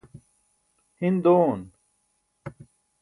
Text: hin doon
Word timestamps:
hin 0.99 1.21
doon 1.27 1.61